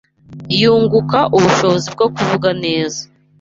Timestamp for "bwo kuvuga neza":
1.95-3.01